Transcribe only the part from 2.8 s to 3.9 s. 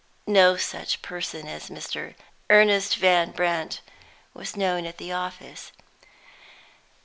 Van Brandt"